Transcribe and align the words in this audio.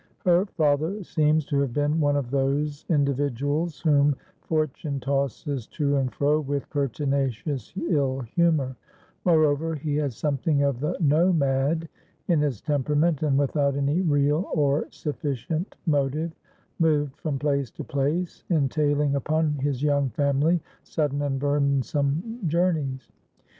Her 0.25 0.47
father 0.47 1.03
seems 1.03 1.45
to 1.45 1.59
have 1.59 1.73
been 1.73 1.99
one 1.99 2.15
of 2.15 2.31
those 2.31 2.87
individuals 2.89 3.81
whom 3.81 4.15
Fortune 4.41 4.99
tosses 4.99 5.67
to 5.67 5.97
and 5.97 6.11
fro 6.11 6.39
with 6.39 6.67
pertinacious 6.71 7.71
ill 7.87 8.21
humour; 8.21 8.75
moreover, 9.25 9.75
he 9.75 9.97
had 9.97 10.11
something 10.11 10.63
of 10.63 10.79
the 10.79 10.97
nomad 10.99 11.87
in 12.27 12.39
his 12.41 12.61
temperament, 12.61 13.21
and 13.21 13.37
without 13.37 13.75
any 13.75 14.01
real 14.01 14.49
or 14.55 14.87
sufficient 14.89 15.75
motive, 15.85 16.31
moved 16.79 17.15
from 17.17 17.37
place 17.37 17.69
to 17.69 17.83
place, 17.83 18.43
entailing 18.49 19.13
upon 19.13 19.51
his 19.59 19.83
young 19.83 20.09
family 20.09 20.59
sudden 20.81 21.21
and 21.21 21.39
burdensome 21.39 22.39
journeys. 22.47 23.11